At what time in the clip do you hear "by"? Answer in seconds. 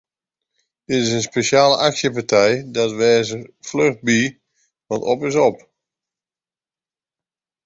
4.07-4.21